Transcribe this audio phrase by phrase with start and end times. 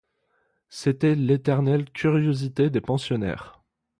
[0.69, 3.61] C'était l'éternelle curiosité des pensionnaires.